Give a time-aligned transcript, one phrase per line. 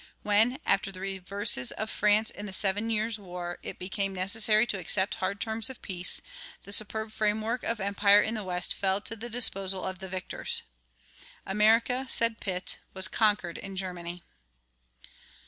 [0.23, 4.79] When, after the reverses of France in the Seven Years' War, it became necessary to
[4.79, 6.21] accept hard terms of peace,
[6.63, 10.63] the superb framework of empire in the West fell to the disposal of the victors.
[11.45, 14.23] "America," said Pitt, "was conquered in Germany."